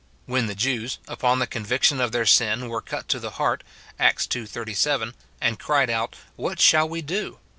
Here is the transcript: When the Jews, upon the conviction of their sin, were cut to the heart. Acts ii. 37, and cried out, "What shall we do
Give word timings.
When 0.25 0.47
the 0.47 0.55
Jews, 0.55 0.97
upon 1.07 1.37
the 1.37 1.45
conviction 1.45 2.01
of 2.01 2.11
their 2.11 2.25
sin, 2.25 2.69
were 2.69 2.81
cut 2.81 3.07
to 3.09 3.19
the 3.19 3.29
heart. 3.37 3.63
Acts 3.99 4.27
ii. 4.35 4.47
37, 4.47 5.13
and 5.39 5.59
cried 5.59 5.91
out, 5.91 6.15
"What 6.35 6.59
shall 6.59 6.89
we 6.89 7.03
do 7.03 7.37